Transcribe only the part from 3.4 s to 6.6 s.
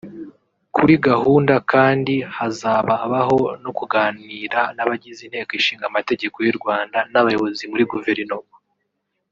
no kuganira n’abagize Inteko Ishinga Amategeko y’u